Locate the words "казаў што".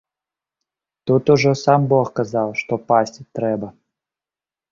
2.19-2.73